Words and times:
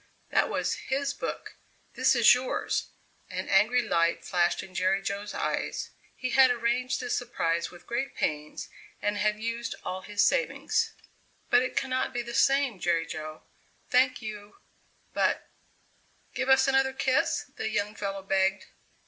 "That 0.31 0.49
was 0.49 0.77
his 0.89 1.13
book; 1.13 1.57
this 1.93 2.15
is 2.15 2.33
yours." 2.33 2.87
An 3.29 3.47
angry 3.47 3.83
light 3.83 4.25
flashed 4.25 4.63
in 4.63 4.73
Jerry 4.73 4.99
Jo's 4.99 5.35
eyes. 5.35 5.91
He 6.15 6.31
had 6.31 6.49
arranged 6.49 6.99
this 6.99 7.15
surprise 7.15 7.69
with 7.69 7.85
great 7.85 8.15
pains 8.15 8.67
and 8.99 9.17
had 9.17 9.39
used 9.39 9.75
all 9.85 10.01
his 10.01 10.25
savings. 10.25 10.93
"But 11.51 11.61
it 11.61 11.75
cannot 11.77 12.13
be 12.15 12.23
the 12.23 12.33
same, 12.33 12.79
Jerry 12.79 13.05
Jo. 13.05 13.43
Thank 13.91 14.23
you 14.23 14.55
but" 15.13 15.47
"Give 16.33 16.49
us 16.49 16.67
another 16.67 16.93
kiss?" 16.93 17.51
The 17.57 17.69
young 17.69 17.93
fellow 17.93 18.23
begged. 18.23 18.65